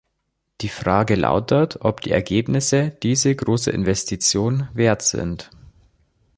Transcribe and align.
Die 0.61 0.69
Frage 0.69 1.13
lautet, 1.13 1.77
ob 1.81 2.01
die 2.01 2.09
Ergebnisse 2.09 2.89
diese 3.03 3.35
große 3.35 3.69
Investition 3.69 4.67
wert 4.73 5.03
sind. 5.03 5.51